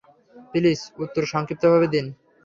Please, 0.51 0.79
উত্তর 1.03 1.23
সংক্ষিপ্তভাবে 1.33 1.87
দিন। 1.93 2.05